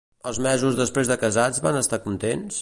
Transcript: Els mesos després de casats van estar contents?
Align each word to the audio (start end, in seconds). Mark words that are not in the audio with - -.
Els 0.29 0.37
mesos 0.45 0.79
després 0.79 1.11
de 1.11 1.19
casats 1.25 1.63
van 1.69 1.79
estar 1.83 2.01
contents? 2.09 2.59